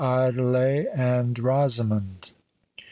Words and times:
ADELAIS 0.03 0.87
AND 0.95 1.37
ROSAMOND. 1.37 2.33